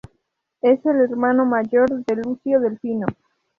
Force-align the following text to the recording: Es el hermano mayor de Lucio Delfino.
Es 0.63 0.83
el 0.83 0.97
hermano 1.01 1.45
mayor 1.45 1.87
de 1.91 2.15
Lucio 2.15 2.59
Delfino. 2.59 3.05